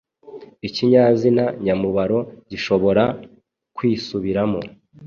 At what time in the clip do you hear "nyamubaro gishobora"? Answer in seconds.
1.65-3.03